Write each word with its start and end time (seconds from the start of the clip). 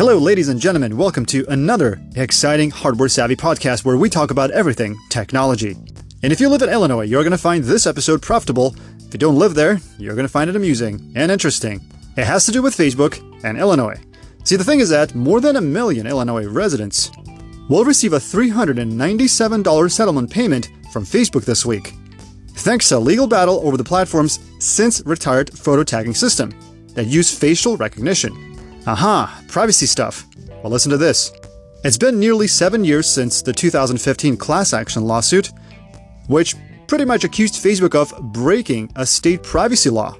Hello, 0.00 0.16
ladies 0.16 0.48
and 0.48 0.58
gentlemen. 0.58 0.96
Welcome 0.96 1.26
to 1.26 1.44
another 1.50 2.00
exciting 2.16 2.70
Hardware 2.70 3.10
Savvy 3.10 3.36
podcast 3.36 3.84
where 3.84 3.98
we 3.98 4.08
talk 4.08 4.30
about 4.30 4.50
everything 4.50 4.96
technology. 5.10 5.76
And 6.22 6.32
if 6.32 6.40
you 6.40 6.48
live 6.48 6.62
in 6.62 6.70
Illinois, 6.70 7.04
you're 7.04 7.22
going 7.22 7.32
to 7.32 7.36
find 7.36 7.62
this 7.62 7.86
episode 7.86 8.22
profitable. 8.22 8.74
If 8.96 9.12
you 9.12 9.18
don't 9.18 9.38
live 9.38 9.52
there, 9.52 9.78
you're 9.98 10.14
going 10.14 10.24
to 10.24 10.32
find 10.32 10.48
it 10.48 10.56
amusing 10.56 11.12
and 11.16 11.30
interesting. 11.30 11.82
It 12.16 12.24
has 12.24 12.46
to 12.46 12.50
do 12.50 12.62
with 12.62 12.74
Facebook 12.74 13.22
and 13.44 13.58
Illinois. 13.58 14.00
See, 14.44 14.56
the 14.56 14.64
thing 14.64 14.80
is 14.80 14.88
that 14.88 15.14
more 15.14 15.38
than 15.38 15.56
a 15.56 15.60
million 15.60 16.06
Illinois 16.06 16.46
residents 16.46 17.10
will 17.68 17.84
receive 17.84 18.14
a 18.14 18.20
$397 18.20 19.90
settlement 19.90 20.30
payment 20.30 20.70
from 20.94 21.04
Facebook 21.04 21.44
this 21.44 21.66
week, 21.66 21.92
thanks 22.54 22.88
to 22.88 22.96
a 22.96 22.98
legal 22.98 23.26
battle 23.26 23.60
over 23.66 23.76
the 23.76 23.84
platform's 23.84 24.40
since 24.60 25.02
retired 25.04 25.52
photo 25.58 25.84
tagging 25.84 26.14
system 26.14 26.58
that 26.94 27.06
use 27.06 27.38
facial 27.38 27.76
recognition. 27.76 28.49
Aha, 28.86 29.42
privacy 29.48 29.86
stuff. 29.86 30.26
Well, 30.62 30.72
listen 30.72 30.90
to 30.90 30.96
this. 30.96 31.32
It's 31.84 31.98
been 31.98 32.18
nearly 32.18 32.46
seven 32.46 32.84
years 32.84 33.10
since 33.10 33.42
the 33.42 33.52
2015 33.52 34.36
class 34.36 34.72
action 34.72 35.04
lawsuit, 35.04 35.50
which 36.28 36.54
pretty 36.86 37.04
much 37.04 37.24
accused 37.24 37.54
Facebook 37.54 37.94
of 37.94 38.14
breaking 38.32 38.90
a 38.96 39.06
state 39.06 39.42
privacy 39.42 39.90
law. 39.90 40.16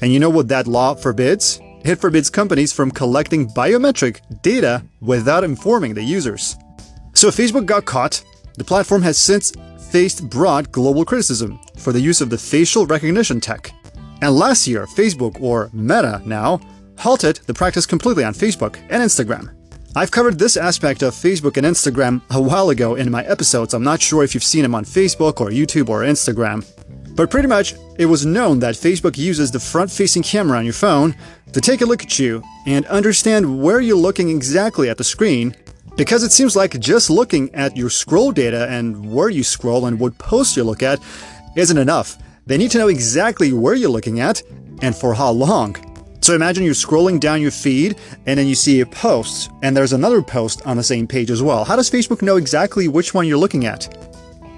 And 0.00 0.12
you 0.12 0.18
know 0.18 0.30
what 0.30 0.48
that 0.48 0.66
law 0.66 0.94
forbids? 0.94 1.60
It 1.84 1.96
forbids 1.96 2.30
companies 2.30 2.72
from 2.72 2.90
collecting 2.90 3.48
biometric 3.48 4.20
data 4.42 4.84
without 5.00 5.44
informing 5.44 5.94
the 5.94 6.02
users. 6.02 6.56
So 7.14 7.28
Facebook 7.28 7.66
got 7.66 7.84
caught. 7.84 8.24
The 8.56 8.64
platform 8.64 9.02
has 9.02 9.18
since 9.18 9.52
faced 9.90 10.28
broad 10.28 10.72
global 10.72 11.04
criticism 11.04 11.60
for 11.76 11.92
the 11.92 12.00
use 12.00 12.20
of 12.20 12.30
the 12.30 12.38
facial 12.38 12.86
recognition 12.86 13.40
tech. 13.40 13.72
And 14.22 14.34
last 14.34 14.66
year, 14.66 14.86
Facebook, 14.86 15.40
or 15.40 15.70
Meta 15.72 16.22
now, 16.24 16.60
halted 16.98 17.36
the 17.46 17.54
practice 17.54 17.86
completely 17.86 18.24
on 18.24 18.34
Facebook 18.34 18.76
and 18.90 19.02
Instagram. 19.02 19.54
I've 19.94 20.10
covered 20.10 20.38
this 20.38 20.58
aspect 20.58 21.02
of 21.02 21.14
Facebook 21.14 21.56
and 21.56 21.66
Instagram 21.66 22.20
a 22.30 22.40
while 22.40 22.68
ago 22.68 22.96
in 22.96 23.10
my 23.10 23.24
episodes. 23.24 23.72
I'm 23.72 23.82
not 23.82 24.02
sure 24.02 24.22
if 24.22 24.34
you've 24.34 24.44
seen 24.44 24.62
them 24.62 24.74
on 24.74 24.84
Facebook 24.84 25.40
or 25.40 25.48
YouTube 25.48 25.88
or 25.88 26.02
Instagram. 26.02 26.66
But 27.14 27.30
pretty 27.30 27.48
much, 27.48 27.74
it 27.98 28.04
was 28.04 28.26
known 28.26 28.58
that 28.58 28.74
Facebook 28.74 29.16
uses 29.16 29.50
the 29.50 29.58
front 29.58 29.90
facing 29.90 30.22
camera 30.22 30.58
on 30.58 30.66
your 30.66 30.74
phone 30.74 31.16
to 31.52 31.62
take 31.62 31.80
a 31.80 31.86
look 31.86 32.02
at 32.02 32.18
you 32.18 32.42
and 32.66 32.84
understand 32.86 33.62
where 33.62 33.80
you're 33.80 33.96
looking 33.96 34.28
exactly 34.28 34.90
at 34.90 34.98
the 34.98 35.04
screen. 35.04 35.56
Because 35.96 36.22
it 36.22 36.32
seems 36.32 36.54
like 36.54 36.78
just 36.78 37.08
looking 37.08 37.54
at 37.54 37.74
your 37.74 37.88
scroll 37.88 38.32
data 38.32 38.68
and 38.68 39.10
where 39.10 39.30
you 39.30 39.42
scroll 39.42 39.86
and 39.86 39.98
what 39.98 40.18
posts 40.18 40.58
you 40.58 40.64
look 40.64 40.82
at 40.82 41.00
isn't 41.56 41.78
enough. 41.78 42.18
They 42.44 42.58
need 42.58 42.70
to 42.72 42.78
know 42.78 42.88
exactly 42.88 43.54
where 43.54 43.74
you're 43.74 43.88
looking 43.88 44.20
at 44.20 44.42
and 44.82 44.94
for 44.94 45.14
how 45.14 45.30
long. 45.30 45.74
So 46.26 46.34
imagine 46.34 46.64
you're 46.64 46.74
scrolling 46.74 47.20
down 47.20 47.40
your 47.40 47.52
feed 47.52 47.96
and 48.26 48.36
then 48.36 48.48
you 48.48 48.56
see 48.56 48.80
a 48.80 48.86
post 48.86 49.48
and 49.62 49.76
there's 49.76 49.92
another 49.92 50.20
post 50.20 50.60
on 50.66 50.76
the 50.76 50.82
same 50.82 51.06
page 51.06 51.30
as 51.30 51.40
well. 51.40 51.64
How 51.64 51.76
does 51.76 51.88
Facebook 51.88 52.20
know 52.20 52.36
exactly 52.36 52.88
which 52.88 53.14
one 53.14 53.28
you're 53.28 53.38
looking 53.38 53.64
at? 53.64 53.96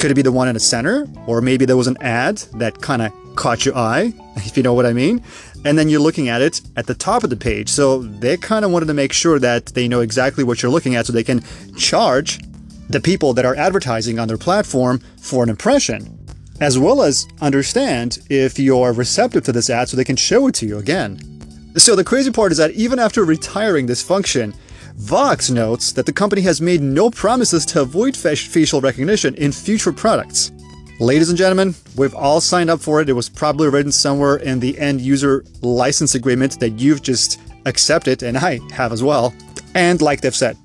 Could 0.00 0.10
it 0.10 0.14
be 0.14 0.22
the 0.22 0.32
one 0.32 0.48
in 0.48 0.54
the 0.54 0.58
center? 0.58 1.06
Or 1.28 1.40
maybe 1.40 1.64
there 1.64 1.76
was 1.76 1.86
an 1.86 1.96
ad 2.00 2.38
that 2.54 2.82
kind 2.82 3.00
of 3.00 3.12
caught 3.36 3.64
your 3.64 3.76
eye, 3.76 4.12
if 4.38 4.56
you 4.56 4.64
know 4.64 4.74
what 4.74 4.86
I 4.86 4.92
mean? 4.92 5.22
And 5.64 5.78
then 5.78 5.88
you're 5.88 6.00
looking 6.00 6.28
at 6.28 6.42
it 6.42 6.62
at 6.74 6.88
the 6.88 6.96
top 6.96 7.22
of 7.22 7.30
the 7.30 7.36
page. 7.36 7.68
So 7.68 8.02
they 8.02 8.36
kind 8.36 8.64
of 8.64 8.72
wanted 8.72 8.86
to 8.86 8.94
make 8.94 9.12
sure 9.12 9.38
that 9.38 9.66
they 9.66 9.86
know 9.86 10.00
exactly 10.00 10.42
what 10.42 10.64
you're 10.64 10.72
looking 10.72 10.96
at 10.96 11.06
so 11.06 11.12
they 11.12 11.22
can 11.22 11.44
charge 11.76 12.40
the 12.88 13.00
people 13.00 13.34
that 13.34 13.44
are 13.44 13.54
advertising 13.54 14.18
on 14.18 14.26
their 14.26 14.36
platform 14.36 15.00
for 15.20 15.44
an 15.44 15.48
impression, 15.48 16.26
as 16.60 16.76
well 16.76 17.02
as 17.04 17.28
understand 17.40 18.18
if 18.28 18.58
you're 18.58 18.92
receptive 18.92 19.44
to 19.44 19.52
this 19.52 19.70
ad 19.70 19.88
so 19.88 19.96
they 19.96 20.02
can 20.02 20.16
show 20.16 20.48
it 20.48 20.56
to 20.56 20.66
you 20.66 20.78
again. 20.78 21.31
So 21.76 21.96
the 21.96 22.04
crazy 22.04 22.30
part 22.30 22.52
is 22.52 22.58
that 22.58 22.72
even 22.72 22.98
after 22.98 23.24
retiring 23.24 23.86
this 23.86 24.02
function, 24.02 24.52
Vox 24.96 25.48
notes 25.48 25.92
that 25.92 26.04
the 26.04 26.12
company 26.12 26.42
has 26.42 26.60
made 26.60 26.82
no 26.82 27.10
promises 27.10 27.64
to 27.66 27.80
avoid 27.80 28.14
facial 28.14 28.80
recognition 28.80 29.34
in 29.36 29.50
future 29.52 29.92
products. 29.92 30.52
Ladies 31.00 31.30
and 31.30 31.38
gentlemen, 31.38 31.74
we've 31.96 32.14
all 32.14 32.42
signed 32.42 32.68
up 32.68 32.78
for 32.78 33.00
it. 33.00 33.08
It 33.08 33.14
was 33.14 33.30
probably 33.30 33.68
written 33.68 33.90
somewhere 33.90 34.36
in 34.36 34.60
the 34.60 34.78
end 34.78 35.00
user 35.00 35.44
license 35.62 36.14
agreement 36.14 36.60
that 36.60 36.78
you've 36.78 37.02
just 37.02 37.40
accepted, 37.64 38.22
and 38.22 38.36
I 38.36 38.60
have 38.72 38.92
as 38.92 39.02
well. 39.02 39.34
And 39.74 40.02
like 40.02 40.20
they've 40.20 40.36
said, 40.36 40.58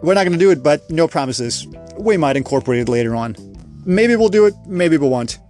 we're 0.00 0.14
not 0.14 0.22
going 0.22 0.32
to 0.32 0.38
do 0.38 0.52
it, 0.52 0.62
but 0.62 0.88
no 0.88 1.08
promises. 1.08 1.66
We 1.98 2.16
might 2.16 2.36
incorporate 2.36 2.82
it 2.82 2.88
later 2.88 3.16
on. 3.16 3.34
Maybe 3.84 4.14
we'll 4.14 4.28
do 4.28 4.46
it, 4.46 4.54
maybe 4.66 4.96
we 4.96 5.08
won't. 5.08 5.40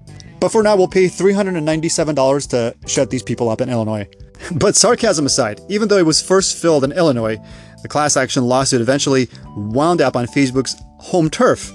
But 0.41 0.49
for 0.51 0.63
now, 0.63 0.75
we'll 0.75 0.89
pay 0.89 1.05
$397 1.05 2.49
to 2.51 2.75
shut 2.89 3.11
these 3.11 3.23
people 3.23 3.51
up 3.51 3.61
in 3.61 3.69
Illinois. 3.69 4.09
But 4.55 4.77
sarcasm 4.77 5.27
aside, 5.27 5.61
even 5.69 5.89
though 5.89 5.99
it 5.99 6.07
was 6.07 6.23
first 6.23 6.57
filled 6.57 6.85
in 6.85 6.93
Illinois, 6.93 7.39
the 7.83 7.89
class 7.89 8.17
action 8.17 8.45
lawsuit 8.45 8.81
eventually 8.81 9.29
wound 9.57 10.01
up 10.01 10.17
on 10.17 10.27
Facebook's 10.27 10.77
home 10.99 11.31
turf 11.31 11.73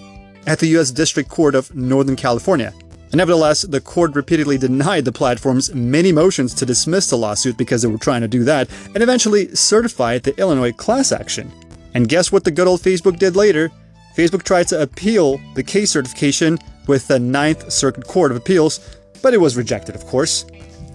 at 0.47 0.59
the 0.59 0.67
U.S. 0.67 0.91
District 0.91 1.29
Court 1.29 1.55
of 1.55 1.73
Northern 1.75 2.15
California. 2.15 2.73
Nevertheless, 3.13 3.63
the 3.63 3.81
court 3.81 4.15
repeatedly 4.15 4.57
denied 4.57 5.03
the 5.03 5.11
platform's 5.11 5.73
many 5.75 6.11
motions 6.13 6.53
to 6.55 6.65
dismiss 6.65 7.09
the 7.09 7.17
lawsuit 7.17 7.57
because 7.57 7.81
they 7.81 7.89
were 7.89 7.97
trying 7.97 8.21
to 8.21 8.27
do 8.27 8.45
that, 8.45 8.69
and 8.93 9.03
eventually 9.03 9.53
certified 9.53 10.23
the 10.23 10.37
Illinois 10.39 10.71
class 10.71 11.11
action. 11.11 11.51
And 11.93 12.07
guess 12.07 12.31
what 12.31 12.45
the 12.45 12.51
good 12.51 12.67
old 12.67 12.81
Facebook 12.81 13.19
did 13.19 13.35
later? 13.35 13.69
Facebook 14.15 14.43
tried 14.43 14.69
to 14.69 14.81
appeal 14.81 15.41
the 15.55 15.63
case 15.63 15.91
certification 15.91 16.57
with 16.87 17.07
the 17.07 17.19
Ninth 17.19 17.71
Circuit 17.71 18.07
Court 18.07 18.31
of 18.31 18.37
Appeals, 18.37 18.79
but 19.21 19.33
it 19.33 19.41
was 19.41 19.57
rejected, 19.57 19.93
of 19.93 20.05
course. 20.05 20.45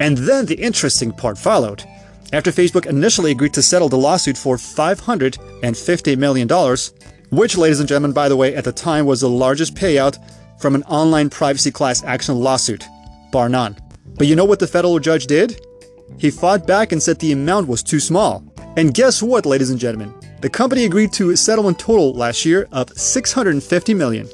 And 0.01 0.19
then 0.19 0.47
the 0.47 0.55
interesting 0.55 1.13
part 1.13 1.39
followed. 1.39 1.85
After 2.33 2.51
Facebook 2.51 2.87
initially 2.87 3.31
agreed 3.31 3.55
to 3.55 3.63
settle 3.63 3.89
the 3.89 3.97
lawsuit 3.97 4.37
for 4.37 4.57
$550 4.57 6.19
million, 6.19 6.49
which, 7.31 7.57
ladies 7.57 7.81
and 7.81 7.89
gentlemen, 7.89 8.13
by 8.13 8.29
the 8.29 8.37
way, 8.37 8.55
at 8.55 8.65
the 8.65 8.73
time 8.73 9.07
was 9.07 9.21
the 9.21 9.29
largest 9.29 9.75
payout 9.75 10.19
from 10.61 10.75
an 10.75 10.83
online 10.85 11.31
privacy 11.31 11.71
class 11.71 12.03
action 12.05 12.37
lawsuit, 12.37 12.85
bar 13.31 13.49
none. 13.49 13.77
But 14.17 14.27
you 14.27 14.37
know 14.37 14.45
what 14.45 14.59
the 14.59 14.67
federal 14.67 14.99
judge 14.99 15.27
did? 15.27 15.61
He 16.19 16.31
fought 16.31 16.67
back 16.67 16.93
and 16.93 17.03
said 17.03 17.19
the 17.19 17.33
amount 17.33 17.69
was 17.69 17.83
too 17.83 18.01
small. 18.01 18.45
And 18.77 18.95
guess 18.95 19.23
what, 19.23 19.47
ladies 19.47 19.71
and 19.71 19.81
gentlemen? 19.81 20.15
The 20.41 20.51
company 20.51 20.85
agreed 20.85 21.13
to 21.15 21.31
a 21.31 21.37
settlement 21.37 21.79
total 21.79 22.13
last 22.13 22.45
year 22.45 22.69
of 22.73 22.91
650 22.91 23.95
million. 23.95 24.29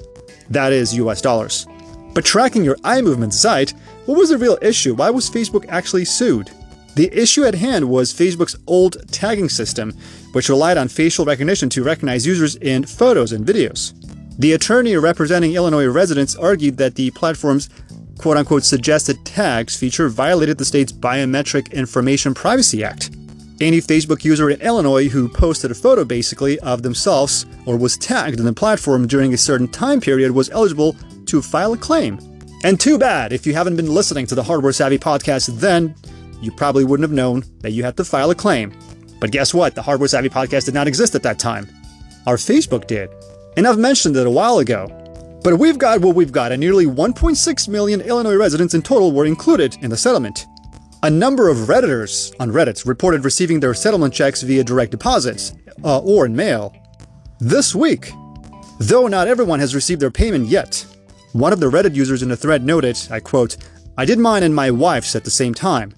That 0.51 0.73
is 0.73 0.95
US 0.95 1.21
dollars. 1.21 1.67
But 2.13 2.25
tracking 2.25 2.65
your 2.65 2.77
eye 2.85 3.01
movements 3.01 3.37
aside, 3.37 3.73
what 4.07 4.19
was 4.19 4.31
the 4.31 4.39
real 4.39 4.59
issue? 4.61 4.95
Why 4.95 5.11
was 5.11 5.31
Facebook 5.31 5.67
actually 5.69 6.05
sued? 6.05 6.51
The 6.95 7.11
issue 7.13 7.45
at 7.45 7.55
hand 7.55 7.89
was 7.89 8.13
Facebook's 8.13 8.57
old 8.67 8.97
tagging 9.13 9.49
system, 9.49 9.93
which 10.33 10.49
relied 10.49 10.77
on 10.77 10.89
facial 10.89 11.25
recognition 11.25 11.69
to 11.71 11.85
recognize 11.85 12.27
users 12.27 12.57
in 12.57 12.85
photos 12.85 13.33
and 13.33 13.47
videos. 13.47 13.95
The 14.39 14.53
attorney 14.53 14.97
representing 14.97 15.53
Illinois 15.53 15.87
residents 15.87 16.35
argued 16.35 16.77
that 16.79 16.97
the 16.97 17.11
platform's 17.13 17.69
quote 18.19 18.37
unquote 18.37 18.65
suggested 18.65 19.25
tags 19.25 19.77
feature 19.77 20.09
violated 20.09 20.59
the 20.59 20.65
state's 20.65 20.93
Biometric 20.93 21.73
Information 21.73 22.35
Privacy 22.35 22.85
Act. 22.85 23.11
Any 23.61 23.81
Facebook 23.81 24.25
user 24.25 24.51
in 24.51 24.61
Illinois 24.61 25.09
who 25.09 25.29
posted 25.29 25.71
a 25.71 25.75
photo 25.75 26.05
basically 26.05 26.59
of 26.61 26.83
themselves 26.83 27.47
or 27.67 27.77
was 27.77 27.97
tagged 27.97 28.41
in 28.41 28.45
the 28.45 28.53
platform 28.53 29.07
during 29.07 29.33
a 29.33 29.39
certain 29.39 29.69
time 29.69 30.01
period 30.01 30.33
was 30.33 30.51
eligible 30.51 30.97
to 31.27 31.41
file 31.41 31.73
a 31.73 31.79
claim. 31.79 32.19
And 32.65 32.79
too 32.79 32.97
bad, 32.97 33.33
if 33.33 33.47
you 33.47 33.55
haven't 33.55 33.77
been 33.77 33.93
listening 33.93 34.27
to 34.27 34.35
the 34.37 34.43
Hardware 34.43 34.73
Savvy 34.73 34.99
podcast, 34.99 35.59
then 35.59 35.95
you 36.41 36.53
probably 36.53 36.85
wouldn't 36.85 37.09
have 37.09 37.15
known 37.15 37.45
that 37.61 37.73
you 37.73 37.83
had 37.83 37.97
to 37.97 38.05
file 38.05 38.31
a 38.31 38.35
claim. 38.35 38.73
But 39.21 39.33
guess 39.33 39.53
what? 39.53 39.75
The 39.75 39.83
Hardware 39.83 40.09
Savvy 40.09 40.29
podcast 40.29 40.67
did 40.67 40.75
not 40.75 40.87
exist 40.87 41.15
at 41.15 41.23
that 41.25 41.39
time. 41.39 41.69
Our 42.27 42.37
Facebook 42.37 42.87
did. 42.87 43.11
And 43.57 43.67
I've 43.67 43.79
mentioned 43.79 44.17
it 44.17 44.27
a 44.27 44.31
while 44.31 44.59
ago. 44.59 44.87
But 45.43 45.59
we've 45.59 45.79
got 45.79 46.01
what 46.01 46.15
we've 46.15 46.31
got, 46.31 46.53
and 46.53 46.61
nearly 46.61 46.87
1.6 46.87 47.69
million 47.69 48.01
Illinois 48.01 48.37
residents 48.37 48.75
in 48.75 48.83
total 48.83 49.11
were 49.11 49.27
included 49.27 49.77
in 49.83 49.91
the 49.91 49.97
settlement. 49.97 50.47
A 51.03 51.11
number 51.11 51.49
of 51.49 51.57
Redditors 51.69 52.33
on 52.39 52.51
Reddit 52.51 52.87
reported 52.87 53.25
receiving 53.25 53.59
their 53.59 53.75
settlement 53.75 54.15
checks 54.15 54.43
via 54.43 54.63
direct 54.63 54.93
deposits 54.93 55.53
uh, 55.83 55.99
or 55.99 56.27
in 56.27 56.37
mail. 56.37 56.73
This 57.41 57.75
week, 57.75 58.13
though 58.79 59.09
not 59.09 59.27
everyone 59.27 59.59
has 59.59 59.75
received 59.75 60.01
their 60.01 60.13
payment 60.13 60.47
yet, 60.47 60.87
one 61.33 61.53
of 61.53 61.61
the 61.61 61.71
Reddit 61.71 61.95
users 61.95 62.23
in 62.23 62.29
the 62.29 62.37
thread 62.37 62.65
noted, 62.65 62.99
I 63.11 63.21
quote, 63.21 63.57
I 63.97 64.05
did 64.05 64.19
mine 64.19 64.43
and 64.43 64.55
my 64.55 64.71
wife's 64.71 65.17
at 65.17 65.25
the 65.25 65.31
same 65.31 65.55
time. 65.55 65.95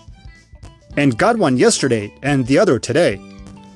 And 0.97 1.19
got 1.19 1.37
one 1.37 1.57
yesterday 1.57 2.15
and 2.23 2.47
the 2.47 2.59
other 2.59 2.79
today. 2.79 3.21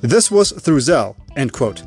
This 0.01 0.31
was 0.31 0.51
through 0.51 0.79
Zelle, 0.79 1.15
end 1.35 1.51
quote. 1.51 1.83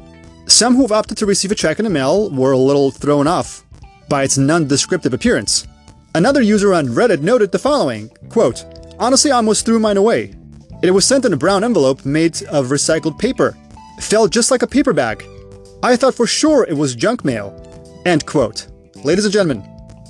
Some 0.47 0.77
who've 0.77 0.93
opted 0.93 1.17
to 1.19 1.27
receive 1.27 1.53
a 1.53 1.55
check 1.55 1.79
in 1.79 1.85
the 1.85 1.91
mail 1.91 2.31
were 2.31 2.53
a 2.53 2.59
little 2.59 2.91
thrown 2.91 3.27
off 3.27 3.65
by 4.09 4.25
its 4.25 4.37
non-descriptive 4.37 5.15
appearance. 5.15 5.67
Another 6.15 6.43
user 6.43 6.75
on 6.75 6.89
Reddit 6.89 7.23
noted 7.23 7.51
the 7.51 7.59
following, 7.59 8.11
quote, 8.29 8.67
Honestly, 8.99 9.31
I 9.31 9.37
almost 9.37 9.65
threw 9.65 9.79
mine 9.79 9.97
away. 9.97 10.35
It 10.83 10.91
was 10.91 11.07
sent 11.07 11.25
in 11.25 11.33
a 11.33 11.37
brown 11.39 11.65
envelope 11.65 12.05
made 12.05 12.43
of 12.45 12.67
recycled 12.67 13.19
paper. 13.19 13.57
Felt 14.01 14.33
just 14.33 14.51
like 14.51 14.63
a 14.63 14.67
paper 14.67 14.93
bag. 14.93 15.25
I 15.83 15.97
thought 15.97 16.15
for 16.15 16.27
sure 16.27 16.65
it 16.65 16.77
was 16.77 16.95
junk 16.95 17.25
mail. 17.25 17.59
End 18.05 18.27
quote 18.27 18.67
ladies 19.05 19.25
and 19.25 19.33
gentlemen, 19.33 19.65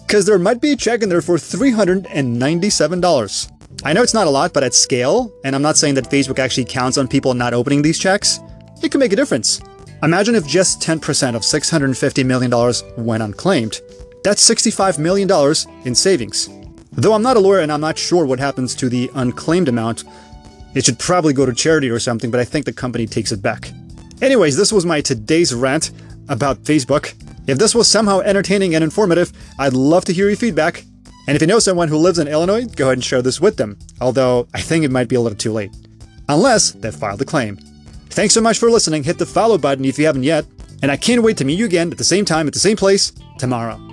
because 0.06 0.24
there 0.26 0.38
might 0.38 0.60
be 0.60 0.72
a 0.72 0.76
check 0.76 1.02
in 1.02 1.08
there 1.08 1.22
for 1.22 1.36
$397. 1.36 3.52
I 3.84 3.92
know 3.92 4.02
it's 4.02 4.14
not 4.14 4.26
a 4.26 4.30
lot, 4.30 4.52
but 4.52 4.62
at 4.62 4.74
scale, 4.74 5.32
and 5.44 5.56
I'm 5.56 5.62
not 5.62 5.78
saying 5.78 5.94
that 5.94 6.10
Facebook 6.10 6.38
actually 6.38 6.66
counts 6.66 6.98
on 6.98 7.08
people 7.08 7.34
not 7.34 7.54
opening 7.54 7.82
these 7.82 7.98
checks, 7.98 8.38
it 8.82 8.90
could 8.90 9.00
make 9.00 9.12
a 9.12 9.16
difference. 9.16 9.60
Imagine 10.02 10.34
if 10.34 10.46
just 10.46 10.82
10% 10.82 11.34
of 11.34 11.42
$650 11.42 12.26
million 12.26 12.50
went 12.96 13.22
unclaimed. 13.22 13.80
That's 14.24 14.48
$65 14.48 14.98
million 14.98 15.30
in 15.86 15.94
savings. 15.94 16.48
Though 16.92 17.14
I'm 17.14 17.22
not 17.22 17.36
a 17.36 17.40
lawyer 17.40 17.60
and 17.60 17.72
I'm 17.72 17.80
not 17.80 17.96
sure 17.96 18.26
what 18.26 18.38
happens 18.38 18.74
to 18.76 18.88
the 18.88 19.10
unclaimed 19.14 19.68
amount, 19.68 20.04
it 20.74 20.84
should 20.84 20.98
probably 20.98 21.32
go 21.32 21.46
to 21.46 21.54
charity 21.54 21.88
or 21.88 21.98
something, 21.98 22.30
but 22.30 22.40
I 22.40 22.44
think 22.44 22.66
the 22.66 22.72
company 22.72 23.06
takes 23.06 23.32
it 23.32 23.40
back. 23.40 23.70
Anyways, 24.20 24.56
this 24.56 24.72
was 24.72 24.84
my 24.84 25.00
today's 25.00 25.54
rant 25.54 25.92
about 26.28 26.62
Facebook. 26.64 27.14
If 27.46 27.58
this 27.58 27.74
was 27.74 27.88
somehow 27.88 28.20
entertaining 28.20 28.74
and 28.74 28.84
informative, 28.84 29.32
I'd 29.58 29.72
love 29.72 30.04
to 30.06 30.12
hear 30.12 30.28
your 30.28 30.36
feedback. 30.36 30.84
And 31.26 31.36
if 31.36 31.40
you 31.40 31.46
know 31.46 31.58
someone 31.58 31.88
who 31.88 31.96
lives 31.96 32.18
in 32.18 32.28
Illinois, 32.28 32.66
go 32.66 32.86
ahead 32.86 32.98
and 32.98 33.04
share 33.04 33.22
this 33.22 33.40
with 33.40 33.56
them, 33.56 33.78
although 34.00 34.48
I 34.54 34.60
think 34.60 34.84
it 34.84 34.90
might 34.90 35.08
be 35.08 35.16
a 35.16 35.20
little 35.20 35.38
too 35.38 35.52
late. 35.52 35.70
Unless 36.28 36.72
they've 36.72 36.94
filed 36.94 37.22
a 37.22 37.24
claim. 37.24 37.58
Thanks 38.10 38.34
so 38.34 38.40
much 38.40 38.58
for 38.58 38.70
listening. 38.70 39.04
Hit 39.04 39.18
the 39.18 39.26
follow 39.26 39.58
button 39.58 39.84
if 39.84 39.98
you 39.98 40.06
haven't 40.06 40.24
yet. 40.24 40.46
And 40.82 40.90
I 40.90 40.96
can't 40.96 41.22
wait 41.22 41.36
to 41.38 41.44
meet 41.44 41.58
you 41.58 41.64
again 41.64 41.90
at 41.92 41.98
the 41.98 42.04
same 42.04 42.24
time, 42.24 42.46
at 42.46 42.52
the 42.52 42.58
same 42.58 42.76
place, 42.76 43.12
tomorrow. 43.38 43.91